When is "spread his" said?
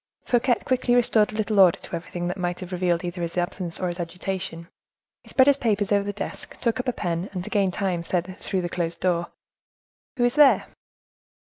5.29-5.57